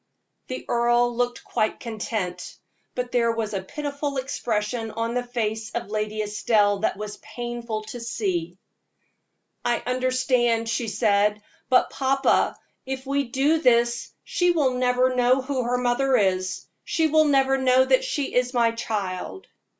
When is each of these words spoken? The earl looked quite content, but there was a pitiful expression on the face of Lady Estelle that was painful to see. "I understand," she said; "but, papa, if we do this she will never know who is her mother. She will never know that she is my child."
The 0.47 0.65
earl 0.67 1.15
looked 1.15 1.43
quite 1.43 1.79
content, 1.79 2.57
but 2.95 3.11
there 3.11 3.31
was 3.31 3.53
a 3.53 3.61
pitiful 3.61 4.17
expression 4.17 4.89
on 4.89 5.13
the 5.13 5.21
face 5.21 5.69
of 5.75 5.91
Lady 5.91 6.23
Estelle 6.23 6.79
that 6.79 6.97
was 6.97 7.17
painful 7.17 7.83
to 7.83 7.99
see. 7.99 8.57
"I 9.63 9.83
understand," 9.85 10.67
she 10.69 10.87
said; 10.87 11.43
"but, 11.69 11.91
papa, 11.91 12.57
if 12.83 13.05
we 13.05 13.25
do 13.25 13.59
this 13.59 14.09
she 14.23 14.49
will 14.49 14.71
never 14.73 15.13
know 15.15 15.39
who 15.43 15.59
is 15.59 15.65
her 15.67 15.77
mother. 15.77 16.41
She 16.83 17.05
will 17.05 17.25
never 17.25 17.59
know 17.59 17.85
that 17.85 18.03
she 18.03 18.33
is 18.33 18.55
my 18.55 18.71
child." 18.71 19.45